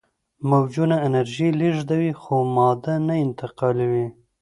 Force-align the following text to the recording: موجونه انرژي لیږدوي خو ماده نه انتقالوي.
موجونه 0.49 0.95
انرژي 1.07 1.47
لیږدوي 1.59 2.11
خو 2.21 2.35
ماده 2.55 2.95
نه 3.07 3.15
انتقالوي. 3.25 4.07